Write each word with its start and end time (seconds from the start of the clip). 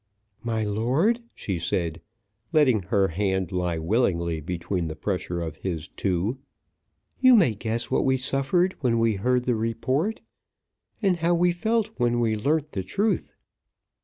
"My 0.43 0.63
lord," 0.63 1.19
she 1.35 1.59
said, 1.59 2.01
letting 2.51 2.81
her 2.81 3.09
hand 3.09 3.51
lie 3.51 3.77
willingly 3.77 4.41
between 4.41 4.87
the 4.87 4.95
pressure 4.95 5.43
of 5.43 5.57
his 5.57 5.89
two, 5.89 6.39
"you 7.19 7.35
may 7.35 7.53
guess 7.53 7.91
what 7.91 8.03
we 8.03 8.17
suffered 8.17 8.73
when 8.79 8.97
we 8.97 9.17
heard 9.17 9.43
the 9.43 9.53
report, 9.53 10.21
and 11.03 11.17
how 11.17 11.35
we 11.35 11.51
felt 11.51 11.89
when 11.99 12.19
we 12.19 12.35
learnt 12.35 12.71
the 12.71 12.81
truth." 12.81 13.35